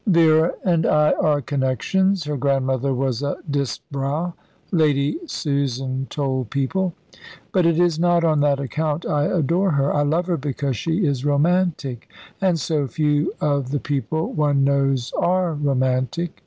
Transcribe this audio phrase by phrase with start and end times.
[0.07, 2.23] "Vera and I are connections.
[2.23, 4.33] Her grandmother was a Disbrowe,"
[4.71, 6.95] Lady Susan told people.
[7.51, 9.93] "But it is not on that account I adore her.
[9.93, 12.09] I love her because she is romantic;
[12.41, 16.39] and so few of the people one knows are romantic."